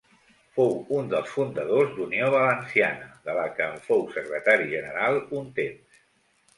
Fou 0.59 0.71
un 0.99 1.11
dels 1.11 1.29
fundadors 1.33 1.93
d'Unió 1.99 2.31
Valenciana, 2.37 3.13
de 3.31 3.39
la 3.41 3.47
que 3.55 3.71
en 3.75 3.79
fou 3.87 4.05
secretari 4.19 4.71
general 4.77 5.25
un 5.43 5.57
temps. 5.65 6.07